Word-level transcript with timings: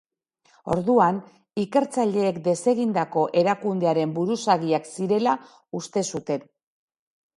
Orduan, 0.75 1.17
ikertzaileek 1.63 2.39
desegindako 2.47 3.27
erakundearen 3.43 4.17
buruzagiak 4.19 4.89
zirela 4.97 5.37
uste 5.83 6.05
zuten. 6.15 6.49